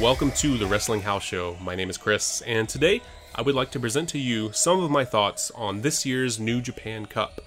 [0.00, 1.56] welcome to the Wrestling House Show.
[1.60, 3.02] My name is Chris, and today
[3.34, 6.60] I would like to present to you some of my thoughts on this year's New
[6.60, 7.40] Japan Cup.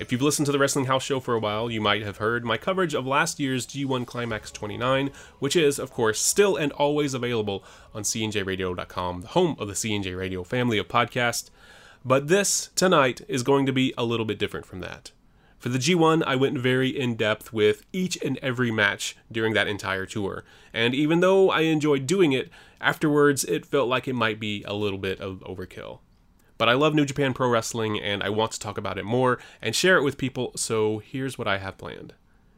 [0.00, 2.44] If you've listened to the Wrestling House Show for a while, you might have heard
[2.44, 7.14] my coverage of last year's G1 Climax 29, which is, of course, still and always
[7.14, 7.62] available
[7.94, 11.50] on cnjradio.com, the home of the CNJ Radio family of podcasts.
[12.04, 15.12] But this, tonight, is going to be a little bit different from that.
[15.64, 19.66] For the G1, I went very in depth with each and every match during that
[19.66, 22.50] entire tour, and even though I enjoyed doing it,
[22.82, 26.00] afterwards it felt like it might be a little bit of overkill.
[26.58, 29.38] But I love New Japan Pro Wrestling and I want to talk about it more
[29.62, 32.12] and share it with people, so here's what I have planned.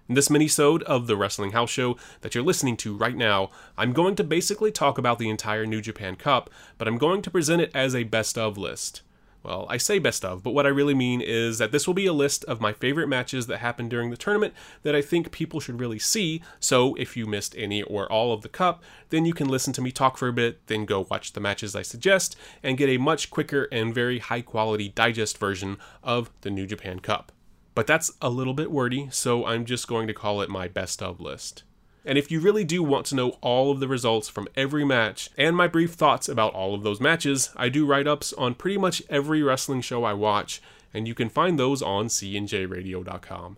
[0.08, 3.92] In this mini-sode of the Wrestling House Show that you're listening to right now, I'm
[3.92, 7.62] going to basically talk about the entire New Japan Cup, but I'm going to present
[7.62, 9.02] it as a best of list.
[9.46, 12.06] Well, I say best of, but what I really mean is that this will be
[12.06, 15.60] a list of my favorite matches that happened during the tournament that I think people
[15.60, 16.42] should really see.
[16.58, 19.80] So if you missed any or all of the cup, then you can listen to
[19.80, 22.98] me talk for a bit, then go watch the matches I suggest, and get a
[22.98, 27.30] much quicker and very high quality digest version of the New Japan Cup.
[27.76, 31.00] But that's a little bit wordy, so I'm just going to call it my best
[31.00, 31.62] of list.
[32.06, 35.28] And if you really do want to know all of the results from every match
[35.36, 38.78] and my brief thoughts about all of those matches, I do write ups on pretty
[38.78, 40.62] much every wrestling show I watch,
[40.94, 43.56] and you can find those on cnjradio.com.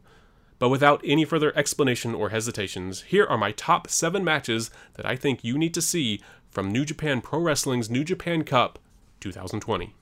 [0.59, 5.15] But without any further explanation or hesitations, here are my top 7 matches that I
[5.15, 8.79] think you need to see from New Japan Pro Wrestling's New Japan Cup
[9.21, 9.95] 2020.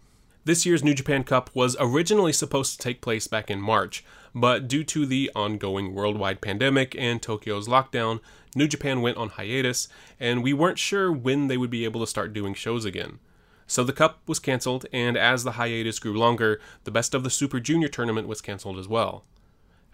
[0.45, 4.05] This year's New Japan Cup was originally supposed to take place back in March,
[4.37, 8.21] but due to the ongoing worldwide pandemic and Tokyo's lockdown,
[8.55, 9.89] New Japan went on hiatus,
[10.21, 13.19] and we weren't sure when they would be able to start doing shows again.
[13.67, 17.31] So the Cup was cancelled, and as the hiatus grew longer, the Best of the
[17.31, 19.25] Super Junior tournament was cancelled as well.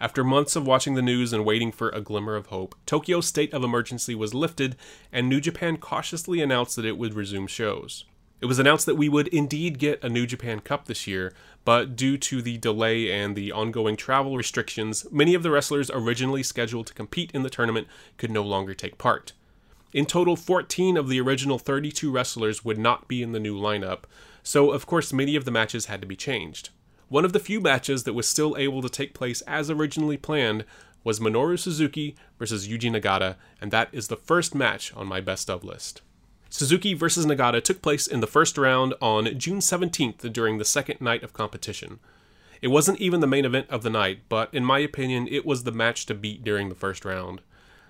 [0.01, 3.53] After months of watching the news and waiting for a glimmer of hope, Tokyo's state
[3.53, 4.75] of emergency was lifted,
[5.09, 8.03] and New Japan cautiously announced that it would resume shows.
[8.43, 11.33] It was announced that we would indeed get a New Japan Cup this year,
[11.63, 16.43] but due to the delay and the ongoing travel restrictions, many of the wrestlers originally
[16.43, 17.87] scheduled to compete in the tournament
[18.17, 19.31] could no longer take part.
[19.93, 23.99] In total, 14 of the original 32 wrestlers would not be in the new lineup,
[24.43, 26.69] so of course many of the matches had to be changed.
[27.07, 30.65] One of the few matches that was still able to take place as originally planned
[31.05, 35.49] was Minoru Suzuki versus Yuji Nagata, and that is the first match on my best
[35.49, 36.01] of list.
[36.55, 41.01] Suzuki versus Nagata took place in the first round on June 17th during the second
[41.01, 41.99] night of competition.
[42.61, 45.63] It wasn't even the main event of the night, but in my opinion, it was
[45.63, 47.41] the match to beat during the first round.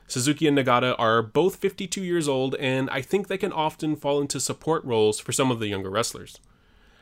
[0.08, 4.22] Suzuki and Nagata are both 52 years old, and I think they can often fall
[4.22, 6.40] into support roles for some of the younger wrestlers.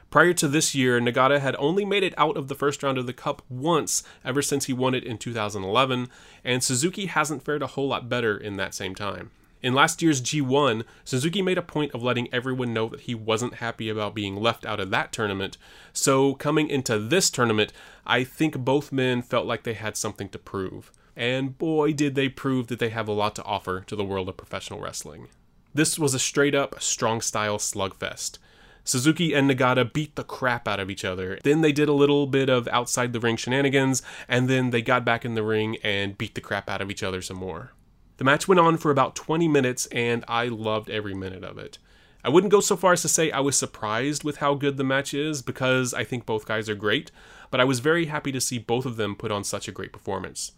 [0.10, 3.06] Prior to this year, Nagata had only made it out of the first round of
[3.06, 6.10] the Cup once ever since he won it in 2011,
[6.44, 9.30] and Suzuki hasn't fared a whole lot better in that same time.
[9.64, 13.56] In last year's G1, Suzuki made a point of letting everyone know that he wasn't
[13.56, 15.58] happy about being left out of that tournament.
[15.94, 17.72] So, coming into this tournament,
[18.06, 20.92] I think both men felt like they had something to prove.
[21.16, 24.30] And boy, did they prove that they have a lot to offer to the world
[24.30, 25.28] of professional wrestling.
[25.74, 28.40] This was a straight up strong style slugfest.
[28.84, 31.38] Suzuki and Nagata beat the crap out of each other.
[31.44, 35.06] Then they did a little bit of outside the ring shenanigans, and then they got
[35.06, 37.74] back in the ring and beat the crap out of each other some more.
[38.22, 41.80] The match went on for about 20 minutes, and I loved every minute of it.
[42.24, 44.84] I wouldn't go so far as to say I was surprised with how good the
[44.84, 47.10] match is, because I think both guys are great,
[47.50, 49.92] but I was very happy to see both of them put on such a great
[49.92, 50.52] performance.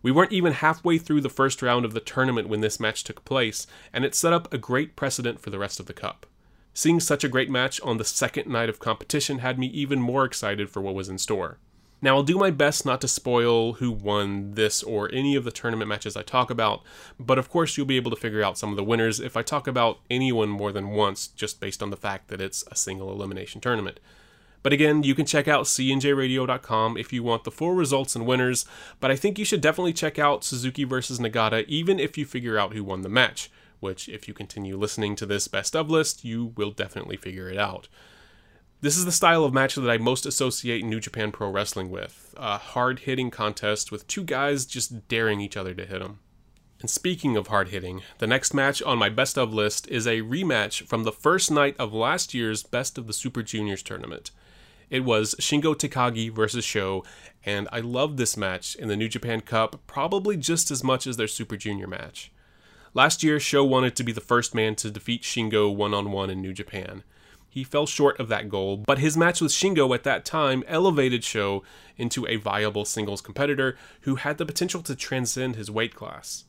[0.00, 3.26] We weren't even halfway through the first round of the tournament when this match took
[3.26, 6.24] place, and it set up a great precedent for the rest of the Cup.
[6.72, 10.24] Seeing such a great match on the second night of competition had me even more
[10.24, 11.58] excited for what was in store.
[12.02, 15.50] Now, I'll do my best not to spoil who won this or any of the
[15.50, 16.82] tournament matches I talk about,
[17.18, 19.42] but of course, you'll be able to figure out some of the winners if I
[19.42, 23.10] talk about anyone more than once, just based on the fact that it's a single
[23.10, 23.98] elimination tournament.
[24.62, 28.66] But again, you can check out cnjradio.com if you want the full results and winners,
[29.00, 32.58] but I think you should definitely check out Suzuki versus Nagata even if you figure
[32.58, 33.50] out who won the match,
[33.80, 37.56] which, if you continue listening to this best of list, you will definitely figure it
[37.56, 37.88] out.
[38.82, 42.34] This is the style of match that I most associate New Japan Pro Wrestling with
[42.36, 46.18] a hard hitting contest with two guys just daring each other to hit them.
[46.80, 50.20] And speaking of hard hitting, the next match on my best of list is a
[50.20, 54.30] rematch from the first night of last year's Best of the Super Juniors tournament.
[54.90, 57.02] It was Shingo Takagi versus Sho,
[57.46, 61.16] and I loved this match in the New Japan Cup probably just as much as
[61.16, 62.30] their Super Junior match.
[62.92, 66.28] Last year, Sho wanted to be the first man to defeat Shingo one on one
[66.28, 67.04] in New Japan.
[67.56, 71.24] He fell short of that goal, but his match with Shingo at that time elevated
[71.24, 71.62] Sho
[71.96, 76.44] into a viable singles competitor who had the potential to transcend his weight class.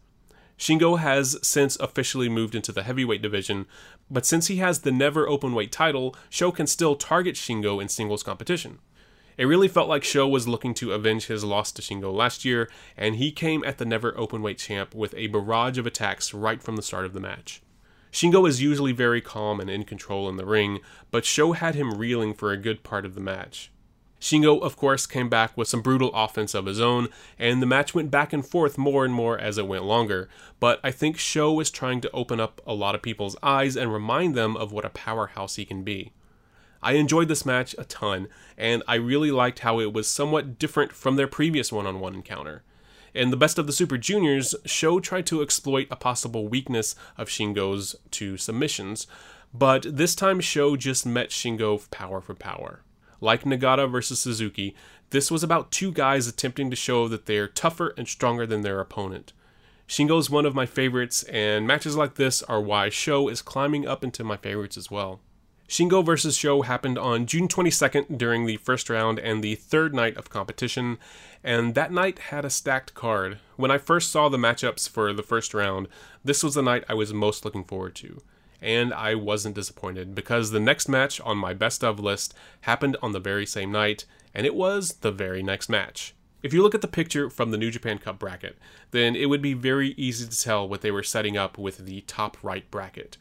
[0.59, 3.67] Shingo has since officially moved into the heavyweight division,
[4.11, 8.21] but since he has the never openweight title, Sho can still target Shingo in singles
[8.21, 8.79] competition.
[9.37, 12.69] It really felt like Sho was looking to avenge his loss to Shingo last year,
[12.97, 16.75] and he came at the never openweight champ with a barrage of attacks right from
[16.75, 17.61] the start of the match.
[18.17, 20.79] Shingo is usually very calm and in control in the ring,
[21.11, 23.69] but Sho had him reeling for a good part of the match.
[24.19, 27.93] Shingo, of course, came back with some brutal offense of his own, and the match
[27.93, 30.29] went back and forth more and more as it went longer.
[30.59, 33.93] But I think Sho was trying to open up a lot of people's eyes and
[33.93, 36.11] remind them of what a powerhouse he can be.
[36.81, 40.91] I enjoyed this match a ton, and I really liked how it was somewhat different
[40.91, 42.63] from their previous one on one encounter.
[43.13, 47.29] In the best of the Super Juniors, Sho tried to exploit a possible weakness of
[47.29, 49.07] Shingo's to submissions,
[49.53, 52.81] but this time Sho just met Shingo power for power.
[53.19, 54.75] Like Nagata versus Suzuki,
[55.09, 58.79] this was about two guys attempting to show that they're tougher and stronger than their
[58.79, 59.33] opponent.
[59.87, 63.87] Shingo is one of my favorites, and matches like this are why Sho is climbing
[63.87, 65.21] up into my favorites as well.
[65.67, 66.37] Shingo vs.
[66.37, 70.97] Sho happened on June 22nd during the first round and the third night of competition,
[71.43, 73.39] and that night had a stacked card.
[73.57, 75.89] When I first saw the matchups for the first round,
[76.23, 78.21] this was the night I was most looking forward to.
[78.61, 83.11] And I wasn't disappointed because the next match on my best of list happened on
[83.11, 86.15] the very same night, and it was the very next match.
[86.41, 88.57] If you look at the picture from the New Japan Cup bracket,
[88.91, 92.01] then it would be very easy to tell what they were setting up with the
[92.01, 93.17] top right bracket.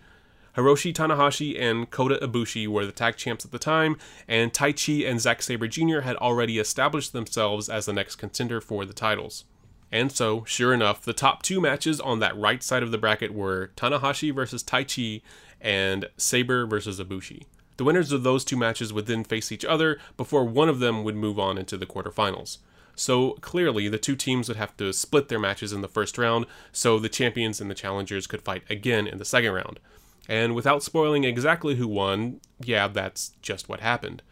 [0.56, 5.20] Hiroshi Tanahashi and Kota Ibushi were the tag champs at the time, and Taichi and
[5.20, 6.00] Zack Sabre Jr.
[6.00, 9.44] had already established themselves as the next contender for the titles.
[9.92, 13.34] And so, sure enough, the top two matches on that right side of the bracket
[13.34, 15.20] were Tanahashi versus Taichi
[15.60, 17.44] and Sabre versus Ibushi.
[17.76, 21.04] The winners of those two matches would then face each other before one of them
[21.04, 22.58] would move on into the quarterfinals.
[22.94, 26.46] So clearly, the two teams would have to split their matches in the first round,
[26.72, 29.78] so the champions and the challengers could fight again in the second round.
[30.28, 34.22] And without spoiling exactly who won, yeah, that's just what happened.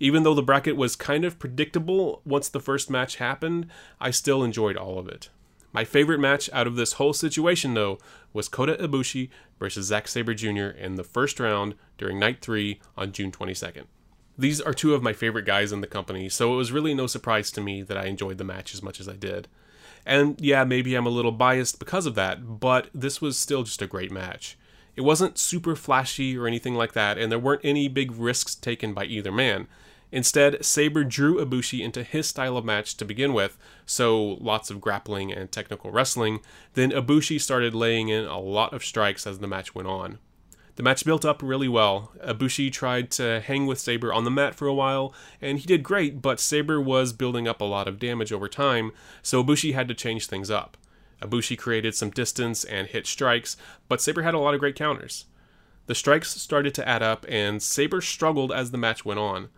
[0.00, 3.68] Even though the bracket was kind of predictable once the first match happened,
[4.00, 5.28] I still enjoyed all of it.
[5.72, 7.98] My favorite match out of this whole situation, though,
[8.32, 9.28] was Kota Ibushi
[9.58, 10.66] versus Zack Sabre Jr.
[10.66, 13.84] in the first round during night three on June 22nd.
[14.36, 17.06] These are two of my favorite guys in the company, so it was really no
[17.06, 19.48] surprise to me that I enjoyed the match as much as I did.
[20.06, 23.82] And yeah, maybe I'm a little biased because of that, but this was still just
[23.82, 24.56] a great match.
[24.96, 28.94] It wasn't super flashy or anything like that, and there weren't any big risks taken
[28.94, 29.66] by either man.
[30.12, 34.80] Instead, Sabre drew Ibushi into his style of match to begin with, so lots of
[34.80, 36.38] grappling and technical wrestling.
[36.74, 40.18] Then Ibushi started laying in a lot of strikes as the match went on.
[40.76, 42.12] The match built up really well.
[42.24, 45.82] Ibushi tried to hang with Sabre on the mat for a while, and he did
[45.82, 48.92] great, but Sabre was building up a lot of damage over time,
[49.22, 50.76] so Ibushi had to change things up.
[51.20, 53.56] Ibushi created some distance and hit strikes,
[53.88, 55.26] but Sabre had a lot of great counters.
[55.86, 59.48] The strikes started to add up, and Sabre struggled as the match went on.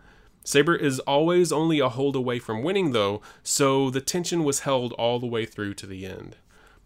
[0.43, 4.93] Sabre is always only a hold away from winning, though, so the tension was held
[4.93, 6.37] all the way through to the end.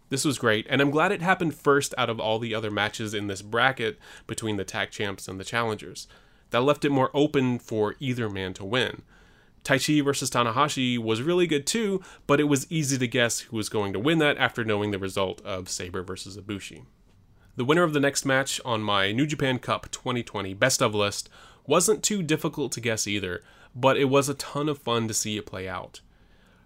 [0.08, 3.14] This was great, and I'm glad it happened first out of all the other matches
[3.14, 6.06] in this bracket between the tag champs and the challengers.
[6.50, 9.02] That left it more open for either man to win.
[9.64, 13.68] Taichi versus Tanahashi was really good too, but it was easy to guess who was
[13.68, 16.84] going to win that after knowing the result of Sabre versus Ibushi.
[17.54, 21.28] The winner of the next match on my New Japan Cup 2020 best of list
[21.66, 23.42] wasn't too difficult to guess either,
[23.74, 26.00] but it was a ton of fun to see it play out.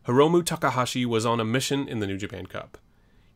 [0.06, 2.78] Hiromu Takahashi was on a mission in the New Japan Cup.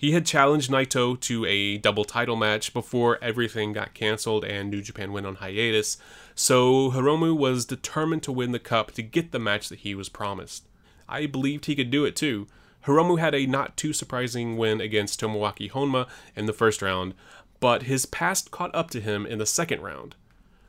[0.00, 4.80] He had challenged Naito to a double title match before everything got cancelled and New
[4.80, 5.99] Japan went on hiatus,
[6.35, 10.09] so Hiromu was determined to win the cup to get the match that he was
[10.09, 10.66] promised.
[11.07, 12.47] I believed he could do it too.
[12.87, 17.12] Hiromu had a not too surprising win against Tomoaki Honma in the first round,
[17.61, 20.14] but his past caught up to him in the second round.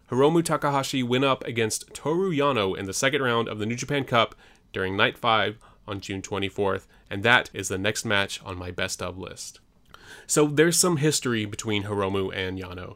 [0.10, 4.04] Hiromu Takahashi went up against Toru Yano in the second round of the New Japan
[4.04, 4.36] Cup
[4.74, 5.58] during Night 5
[5.92, 9.60] on June 24th, and that is the next match on my best of list.
[10.26, 12.96] So there's some history between Hiromu and Yano.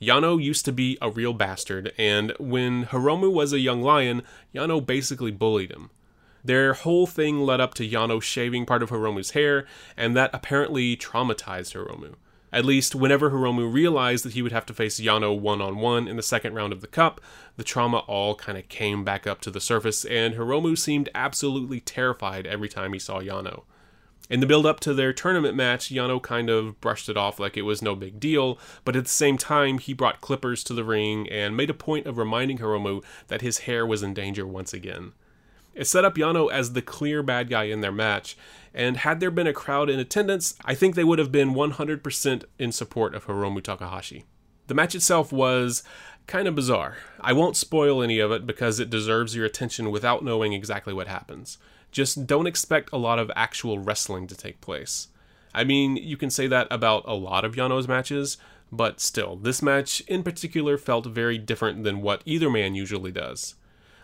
[0.00, 4.22] Yano used to be a real bastard, and when Hiromu was a young lion,
[4.54, 5.90] Yano basically bullied him.
[6.44, 9.66] Their whole thing led up to Yano shaving part of Hiromu's hair,
[9.96, 12.14] and that apparently traumatized Hiromu.
[12.52, 16.08] At least, whenever Hiromu realized that he would have to face Yano one on one
[16.08, 17.20] in the second round of the Cup,
[17.56, 21.80] the trauma all kind of came back up to the surface, and Hiromu seemed absolutely
[21.80, 23.64] terrified every time he saw Yano.
[24.30, 27.56] In the build up to their tournament match, Yano kind of brushed it off like
[27.56, 30.84] it was no big deal, but at the same time, he brought clippers to the
[30.84, 34.72] ring and made a point of reminding Hiromu that his hair was in danger once
[34.72, 35.12] again.
[35.74, 38.36] It set up Yano as the clear bad guy in their match,
[38.78, 42.44] and had there been a crowd in attendance, I think they would have been 100%
[42.60, 44.24] in support of Hiromu Takahashi.
[44.68, 45.82] The match itself was
[46.28, 46.98] kind of bizarre.
[47.20, 51.08] I won't spoil any of it because it deserves your attention without knowing exactly what
[51.08, 51.58] happens.
[51.90, 55.08] Just don't expect a lot of actual wrestling to take place.
[55.52, 58.36] I mean, you can say that about a lot of Yano's matches,
[58.70, 63.56] but still, this match in particular felt very different than what either man usually does.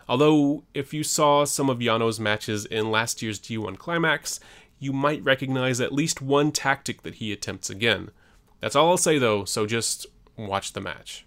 [0.07, 4.39] Although, if you saw some of Yano's matches in last year's G1 Climax,
[4.79, 8.11] you might recognize at least one tactic that he attempts again.
[8.59, 10.05] That's all I'll say though, so just
[10.37, 11.25] watch the match.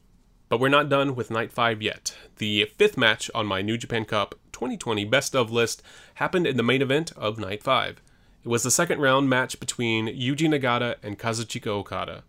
[0.49, 2.17] But we're not done with Night 5 yet.
[2.39, 5.83] The fifth match on my New Japan Cup 2020 Best of list
[6.15, 8.01] happened in the main event of Night 5.
[8.45, 12.25] It was the second round match between Yuji Nagata and Kazuchika Okada.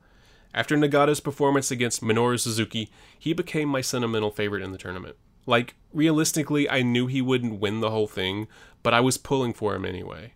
[0.53, 5.15] After Nagata's performance against Minoru Suzuki, he became my sentimental favorite in the tournament.
[5.45, 8.47] Like, realistically, I knew he wouldn't win the whole thing,
[8.83, 10.33] but I was pulling for him anyway.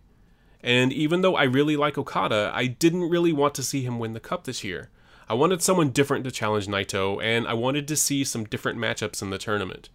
[0.64, 4.14] And even though I really like Okada, I didn't really want to see him win
[4.14, 4.88] the cup this year.
[5.28, 9.20] I wanted someone different to challenge Naito, and I wanted to see some different matchups
[9.20, 9.90] in the tournament.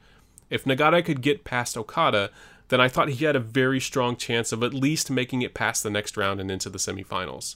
[0.52, 2.30] If Nagata could get past Okada,
[2.68, 5.82] then I thought he had a very strong chance of at least making it past
[5.82, 7.56] the next round and into the semifinals.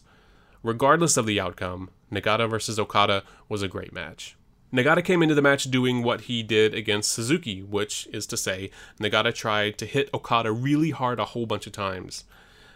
[0.64, 4.36] Regardless of the outcome, Nagata versus Okada was a great match.
[4.74, 8.72] Nagata came into the match doing what he did against Suzuki, which is to say,
[9.00, 12.24] Nagata tried to hit Okada really hard a whole bunch of times.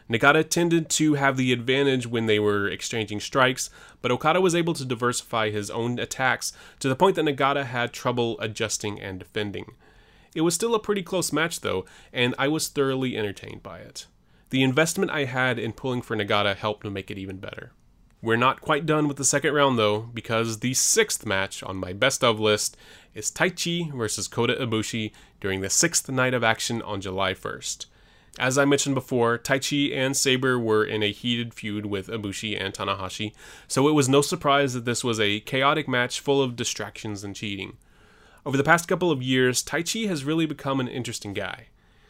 [0.09, 3.69] Nagata tended to have the advantage when they were exchanging strikes,
[4.01, 7.91] but Okada was able to diversify his own attacks to the point that Nagata had
[7.91, 9.73] trouble adjusting and defending.
[10.33, 14.07] It was still a pretty close match though, and I was thoroughly entertained by it.
[14.49, 17.73] The investment I had in pulling for Nagata helped to make it even better.
[18.21, 21.91] We're not quite done with the second round though, because the sixth match on my
[21.91, 22.77] best of list
[23.13, 25.11] is Taichi versus Kota Ibushi
[25.41, 27.87] during the sixth night of action on July 1st.
[28.39, 32.73] As I mentioned before, Taichi and Sabre were in a heated feud with Ibushi and
[32.73, 33.33] Tanahashi,
[33.67, 37.35] so it was no surprise that this was a chaotic match full of distractions and
[37.35, 37.77] cheating.
[38.45, 41.67] Over the past couple of years, Taichi has really become an interesting guy.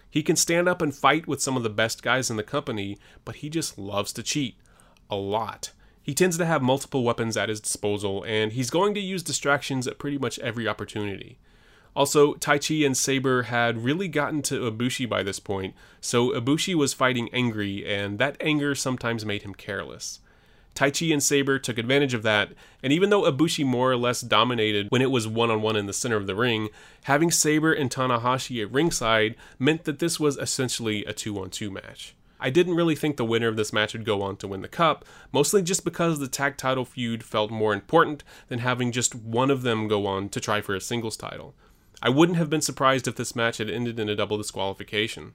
[0.09, 2.97] He can stand up and fight with some of the best guys in the company,
[3.23, 4.55] but he just loves to cheat.
[5.09, 5.71] A lot.
[6.03, 9.87] He tends to have multiple weapons at his disposal, and he's going to use distractions
[9.87, 11.37] at pretty much every opportunity.
[11.97, 16.93] Also, Taichi and Sabre had really gotten to Ibushi by this point, so Ibushi was
[16.93, 20.19] fighting angry, and that anger sometimes made him careless.
[20.75, 22.51] Taichi and Sabre took advantage of that,
[22.83, 25.87] and even though Ibushi more or less dominated when it was one on one in
[25.87, 26.69] the center of the ring,
[27.05, 31.71] having Sabre and Tanahashi at ringside meant that this was essentially a 2 on 2
[31.71, 32.13] match.
[32.39, 34.67] I didn't really think the winner of this match would go on to win the
[34.67, 39.49] cup, mostly just because the tag title feud felt more important than having just one
[39.49, 41.55] of them go on to try for a singles title.
[42.01, 45.33] I wouldn't have been surprised if this match had ended in a double disqualification.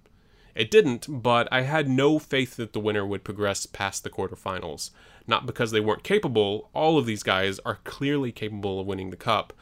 [0.55, 4.91] It didn't, but I had no faith that the winner would progress past the quarterfinals.
[5.27, 9.17] Not because they weren't capable, all of these guys are clearly capable of winning the
[9.17, 9.53] cup.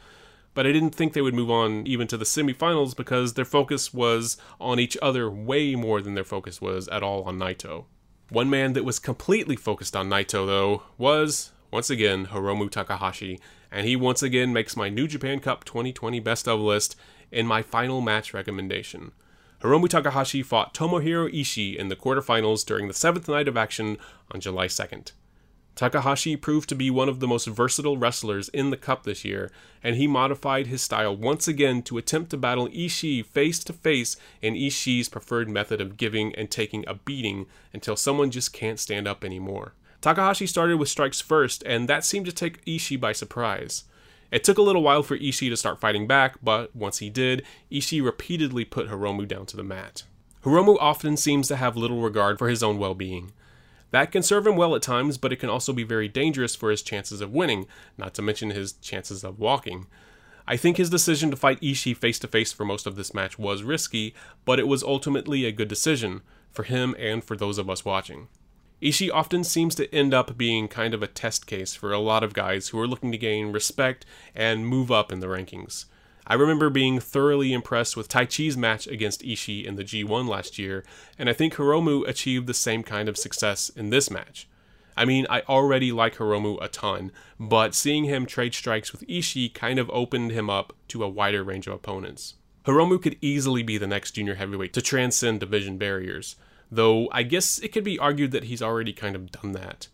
[0.53, 3.93] But I didn't think they would move on even to the semifinals because their focus
[3.93, 7.85] was on each other way more than their focus was at all on Naito.
[8.29, 13.39] One man that was completely focused on Naito, though, was, once again, Hiromu Takahashi,
[13.71, 16.95] and he once again makes my New Japan Cup 2020 best of list
[17.31, 19.13] in my final match recommendation.
[19.61, 23.97] Hiromu Takahashi fought Tomohiro Ishii in the quarterfinals during the seventh night of action
[24.31, 25.11] on July 2nd.
[25.75, 29.51] Takahashi proved to be one of the most versatile wrestlers in the Cup this year,
[29.81, 34.17] and he modified his style once again to attempt to battle Ishii face to face
[34.41, 39.07] in Ishii's preferred method of giving and taking a beating until someone just can't stand
[39.07, 39.73] up anymore.
[40.01, 43.83] Takahashi started with strikes first, and that seemed to take Ishii by surprise.
[44.31, 47.43] It took a little while for Ishii to start fighting back, but once he did,
[47.71, 50.03] Ishii repeatedly put Hiromu down to the mat.
[50.43, 53.31] Hiromu often seems to have little regard for his own well being.
[53.91, 56.71] That can serve him well at times, but it can also be very dangerous for
[56.71, 57.67] his chances of winning,
[57.97, 59.85] not to mention his chances of walking.
[60.47, 63.37] I think his decision to fight Ishii face to face for most of this match
[63.37, 64.15] was risky,
[64.45, 68.29] but it was ultimately a good decision, for him and for those of us watching.
[68.81, 72.23] Ishii often seems to end up being kind of a test case for a lot
[72.23, 75.85] of guys who are looking to gain respect and move up in the rankings.
[76.25, 80.83] I remember being thoroughly impressed with Taichi's match against Ishii in the G1 last year,
[81.19, 84.47] and I think Hiromu achieved the same kind of success in this match.
[84.97, 89.53] I mean, I already like Hiromu a ton, but seeing him trade strikes with Ishii
[89.53, 92.35] kind of opened him up to a wider range of opponents.
[92.65, 96.35] Hiromu could easily be the next junior heavyweight to transcend division barriers
[96.71, 99.87] though I guess it could be argued that he's already kind of done that.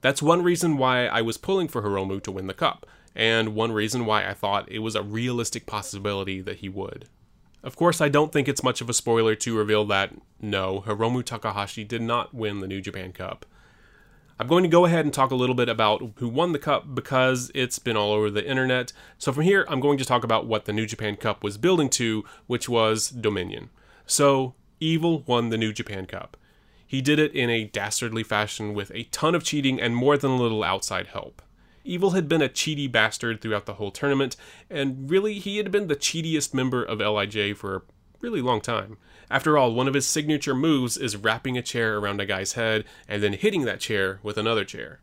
[0.00, 3.72] That's one reason why I was pulling for Hiromu to win the cup, and one
[3.72, 7.08] reason why I thought it was a realistic possibility that he would.
[7.62, 11.24] Of course, I don't think it's much of a spoiler to reveal that, no, Hiromu
[11.24, 13.46] Takahashi did not win the New Japan Cup.
[14.38, 16.94] I'm going to go ahead and talk a little bit about who won the cup
[16.94, 18.92] because it's been all over the internet.
[19.16, 21.88] So from here, I'm going to talk about what the New Japan Cup was building
[21.90, 23.70] to, which was Dominion.
[24.06, 26.36] So, Evil won the New Japan Cup.
[26.86, 30.32] He did it in a dastardly fashion with a ton of cheating and more than
[30.32, 31.40] a little outside help.
[31.84, 34.36] Evil had been a cheaty bastard throughout the whole tournament,
[34.68, 37.82] and really, he had been the cheatiest member of LIJ for a
[38.20, 38.98] really long time.
[39.30, 42.84] After all, one of his signature moves is wrapping a chair around a guy's head
[43.08, 45.00] and then hitting that chair with another chair.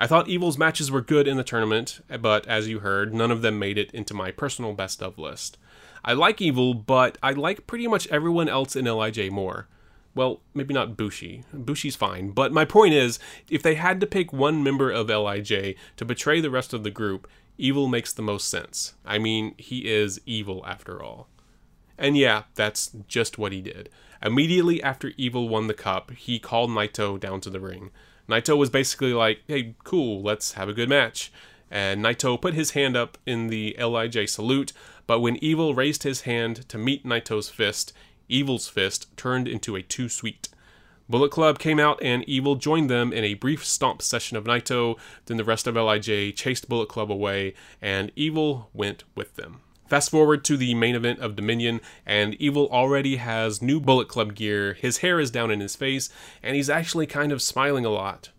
[0.00, 3.42] I thought Evil's matches were good in the tournament, but as you heard, none of
[3.42, 5.58] them made it into my personal best of list.
[6.06, 9.66] I like Evil, but I like pretty much everyone else in LIJ more.
[10.14, 11.42] Well, maybe not Bushi.
[11.52, 12.30] Bushi's fine.
[12.30, 13.18] But my point is,
[13.50, 16.90] if they had to pick one member of LIJ to betray the rest of the
[16.90, 18.94] group, Evil makes the most sense.
[19.04, 21.28] I mean, he is evil after all.
[21.98, 23.88] And yeah, that's just what he did.
[24.22, 27.90] Immediately after Evil won the cup, he called Naito down to the ring.
[28.28, 31.32] Naito was basically like, hey, cool, let's have a good match.
[31.70, 34.72] And Naito put his hand up in the LIJ salute,
[35.06, 37.92] but when Evil raised his hand to meet Naito's fist,
[38.28, 40.48] Evil's fist turned into a too sweet.
[41.08, 44.98] Bullet Club came out and Evil joined them in a brief stomp session of Naito.
[45.26, 49.60] Then the rest of LIJ chased Bullet Club away, and Evil went with them.
[49.86, 54.34] Fast forward to the main event of Dominion, and Evil already has new Bullet Club
[54.34, 56.08] gear, his hair is down in his face,
[56.42, 58.30] and he's actually kind of smiling a lot.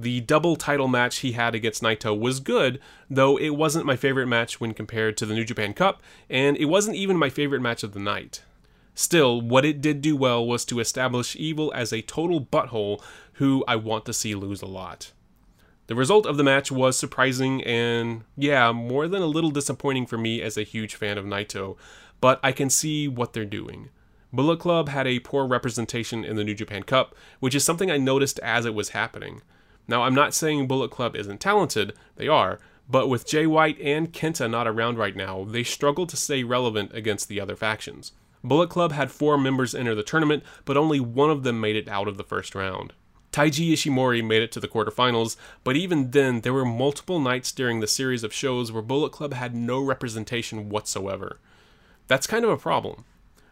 [0.00, 2.78] The double title match he had against Naito was good,
[3.10, 6.00] though it wasn't my favorite match when compared to the New Japan Cup,
[6.30, 8.42] and it wasn't even my favorite match of the night.
[8.94, 13.02] Still, what it did do well was to establish Evil as a total butthole
[13.34, 15.12] who I want to see lose a lot.
[15.88, 20.18] The result of the match was surprising and, yeah, more than a little disappointing for
[20.18, 21.76] me as a huge fan of Naito,
[22.20, 23.88] but I can see what they're doing.
[24.32, 27.96] Bullet Club had a poor representation in the New Japan Cup, which is something I
[27.96, 29.42] noticed as it was happening.
[29.88, 34.12] Now, I'm not saying Bullet Club isn't talented, they are, but with Jay White and
[34.12, 38.12] Kenta not around right now, they struggle to stay relevant against the other factions.
[38.44, 41.88] Bullet Club had four members enter the tournament, but only one of them made it
[41.88, 42.92] out of the first round.
[43.32, 47.80] Taiji Ishimori made it to the quarterfinals, but even then, there were multiple nights during
[47.80, 51.38] the series of shows where Bullet Club had no representation whatsoever.
[52.06, 53.04] That's kind of a problem.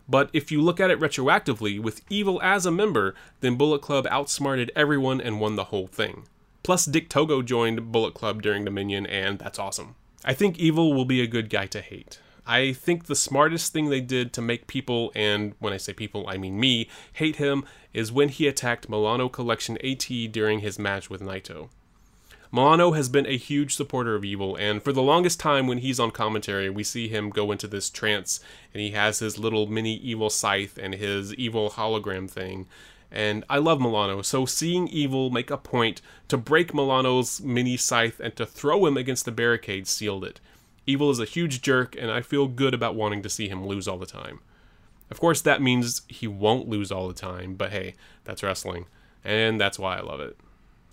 [0.09, 4.07] But if you look at it retroactively, with Evil as a member, then Bullet Club
[4.11, 6.25] outsmarted everyone and won the whole thing.
[6.63, 9.97] Plus, Dick Togo joined Bullet Club during Dominion, and that's awesome.
[10.25, 12.21] I think Evil will be a good guy to hate.
[12.47, 16.29] I think the smartest thing they did to make people, and when I say people,
[16.29, 21.11] I mean me, hate him is when he attacked Milano Collection AT during his match
[21.11, 21.71] with Naito.
[22.53, 25.99] Milano has been a huge supporter of Evil, and for the longest time when he's
[25.99, 28.41] on commentary, we see him go into this trance,
[28.73, 32.67] and he has his little mini Evil scythe and his Evil hologram thing.
[33.11, 38.21] And I love Milano, so seeing Evil make a point to break Milano's mini scythe
[38.21, 40.41] and to throw him against the barricade sealed it.
[40.87, 43.89] Evil is a huge jerk, and I feel good about wanting to see him lose
[43.89, 44.41] all the time.
[45.11, 48.87] Of course, that means he won't lose all the time, but hey, that's wrestling,
[49.25, 50.37] and that's why I love it.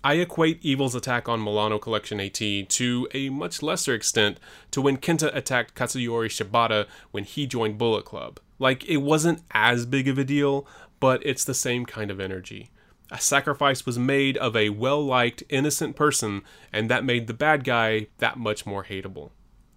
[0.04, 4.38] I equate Evil's attack on Milano Collection AT to a much lesser extent
[4.70, 8.38] to when Kenta attacked Katsuyori Shibata when he joined Bullet Club.
[8.58, 10.66] Like, it wasn't as big of a deal,
[11.00, 12.70] but it's the same kind of energy.
[13.10, 17.64] A sacrifice was made of a well liked, innocent person, and that made the bad
[17.64, 19.30] guy that much more hateable.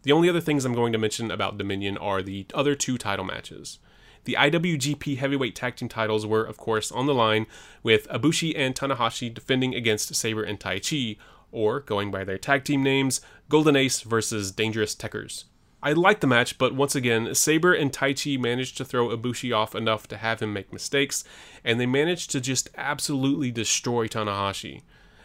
[0.04, 3.26] The only other things I'm going to mention about Dominion are the other two title
[3.26, 3.80] matches.
[4.28, 7.48] The IWGP Heavyweight Tag Team titles were, of course, on the line,
[7.82, 11.18] with Ibushi and Tanahashi defending against Sabre and Taichi,
[11.50, 15.46] or, going by their tag team names, Golden Ace versus Dangerous Tekkers.
[15.82, 19.74] I liked the match, but once again, Sabre and Taichi managed to throw Ibushi off
[19.74, 21.24] enough to have him make mistakes,
[21.64, 24.82] and they managed to just absolutely destroy Tanahashi.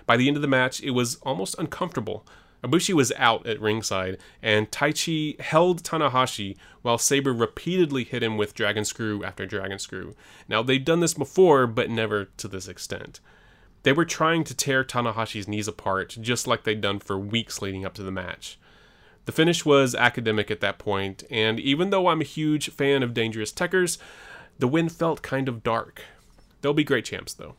[0.07, 2.25] By the end of the match, it was almost uncomfortable,
[2.63, 8.55] Ibushi was out at ringside, and Taichi held Tanahashi while Sabre repeatedly hit him with
[8.55, 10.15] Dragon Screw after Dragon Screw.
[10.49, 13.21] Now, they'd done this before, but never to this extent.
[13.83, 17.85] They were trying to tear Tanahashi's knees apart, just like they'd done for weeks leading
[17.85, 18.59] up to the match.
[19.25, 23.15] The finish was academic at that point, and even though I'm a huge fan of
[23.15, 23.99] Dangerous Tekkers,
[24.59, 26.03] the win felt kind of dark.
[26.61, 27.57] They'll be great champs, though.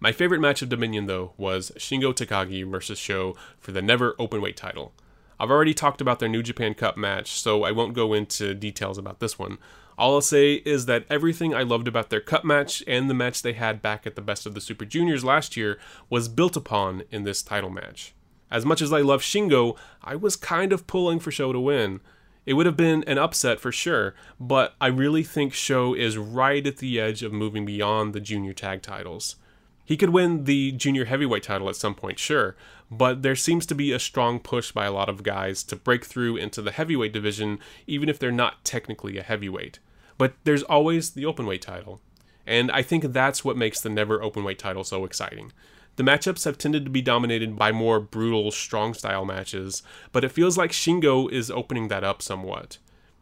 [0.00, 4.56] My favorite match of Dominion, though, was Shingo Takagi versus Sho for the Never Openweight
[4.56, 4.92] title.
[5.38, 8.98] I've already talked about their New Japan Cup match, so I won't go into details
[8.98, 9.58] about this one.
[9.96, 13.42] All I'll say is that everything I loved about their Cup match and the match
[13.42, 15.78] they had back at the Best of the Super Juniors last year
[16.10, 18.14] was built upon in this title match.
[18.50, 22.00] As much as I love Shingo, I was kind of pulling for Sho to win.
[22.46, 26.66] It would have been an upset for sure, but I really think Sho is right
[26.66, 29.36] at the edge of moving beyond the junior tag titles.
[29.84, 32.56] He could win the junior heavyweight title at some point, sure,
[32.90, 36.04] but there seems to be a strong push by a lot of guys to break
[36.04, 39.78] through into the heavyweight division, even if they're not technically a heavyweight.
[40.16, 42.00] But there's always the openweight title.
[42.46, 45.52] And I think that's what makes the never openweight title so exciting.
[45.96, 50.32] The matchups have tended to be dominated by more brutal, strong style matches, but it
[50.32, 52.78] feels like Shingo is opening that up somewhat.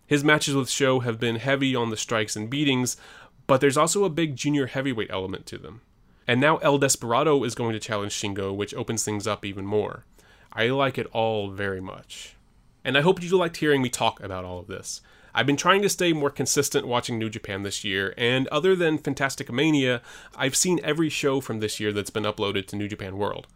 [0.06, 2.96] His matches with Sho have been heavy on the strikes and beatings,
[3.46, 5.82] but there's also a big junior heavyweight element to them.
[6.26, 10.04] And now El Desperado is going to challenge Shingo, which opens things up even more.
[10.52, 12.36] I like it all very much.
[12.84, 15.00] And I hope you liked hearing me talk about all of this.
[15.34, 18.98] I've been trying to stay more consistent watching New Japan this year, and other than
[18.98, 20.02] Fantastic Mania,
[20.36, 23.46] I've seen every show from this year that's been uploaded to New Japan World.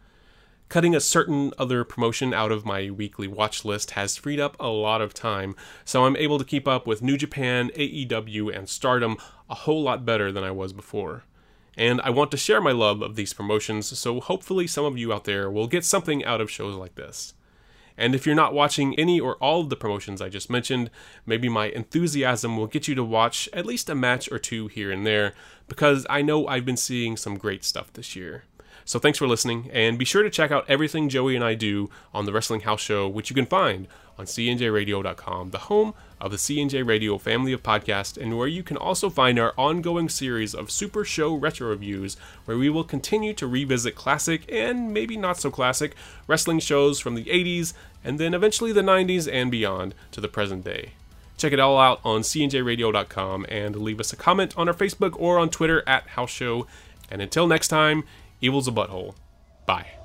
[0.69, 4.67] Cutting a certain other promotion out of my weekly watch list has freed up a
[4.67, 9.15] lot of time, so I'm able to keep up with New Japan, AEW, and Stardom
[9.47, 11.25] a whole lot better than I was before.
[11.77, 15.13] And I want to share my love of these promotions, so hopefully some of you
[15.13, 17.35] out there will get something out of shows like this.
[17.95, 20.89] And if you're not watching any or all of the promotions I just mentioned,
[21.25, 24.91] maybe my enthusiasm will get you to watch at least a match or two here
[24.91, 25.33] and there,
[25.67, 28.43] because I know I've been seeing some great stuff this year.
[28.83, 31.89] So thanks for listening, and be sure to check out everything Joey and I do
[32.13, 33.87] on the Wrestling House Show, which you can find
[34.17, 38.77] on cnjradio.com, the home of the CNJ Radio family of podcasts, and where you can
[38.77, 43.47] also find our ongoing series of Super Show retro reviews, where we will continue to
[43.47, 45.95] revisit classic and maybe not so classic
[46.27, 50.63] wrestling shows from the 80s and then eventually the 90s and beyond to the present
[50.63, 50.93] day.
[51.37, 55.37] Check it all out on cnjradio.com and leave us a comment on our Facebook or
[55.37, 56.65] on Twitter at House Show.
[57.11, 58.03] And until next time,
[58.41, 59.13] evil's a butthole.
[59.65, 59.96] Bye.